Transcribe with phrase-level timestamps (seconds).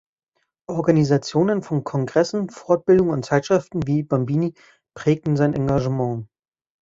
[0.67, 4.55] Organisationen von Kongressen, Fortbildungen und Zeitschriften wie „Bambini“
[4.95, 6.27] prägten sein Engagement.